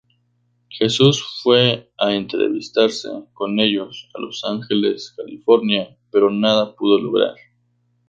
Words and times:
Jesús 0.69 1.23
fue 1.43 1.91
a 1.99 2.15
entrevistarse 2.15 3.07
con 3.33 3.59
ellos 3.59 4.09
a 4.15 4.19
Los 4.21 4.43
Ángeles, 4.45 5.13
California, 5.15 5.95
pero 6.09 6.31
nada 6.31 6.73
pudo 6.75 6.99
lograr. 6.99 7.35